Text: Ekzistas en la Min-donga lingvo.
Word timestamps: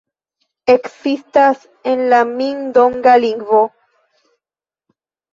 Ekzistas 0.73 1.67
en 1.91 2.01
la 2.13 2.21
Min-donga 2.29 3.13
lingvo. 3.25 3.59